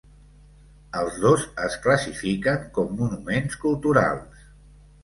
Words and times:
Els 1.01 1.19
dos 1.25 1.45
es 1.65 1.77
classifiquen 1.85 2.67
com 2.79 2.99
monuments 3.05 3.63
culturals. 3.67 4.47